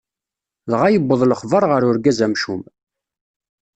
[0.71, 2.61] Dɣa yewweḍ lexbar ɣer urgaz amcum.